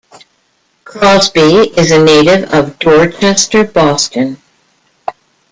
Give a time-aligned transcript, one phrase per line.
[0.83, 4.41] Crosby is a native of Dorchester, Boston.